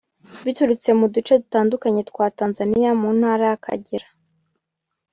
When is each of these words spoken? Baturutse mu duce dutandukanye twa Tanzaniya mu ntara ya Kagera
Baturutse 0.45 0.89
mu 0.99 1.05
duce 1.13 1.33
dutandukanye 1.41 2.01
twa 2.09 2.25
Tanzaniya 2.37 2.91
mu 3.01 3.09
ntara 3.17 3.43
ya 3.51 3.57
Kagera 3.65 4.07